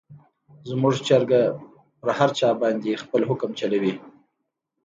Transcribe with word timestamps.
زموږ 0.69 0.93
چرګه 1.07 1.41
په 2.01 2.09
هر 2.17 2.29
چا 2.39 2.49
باندې 2.61 3.01
خپل 3.03 3.21
حکم 3.29 3.51
چلوي. 3.59 3.93